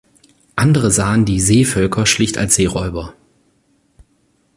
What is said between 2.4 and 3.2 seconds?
Seeräuber.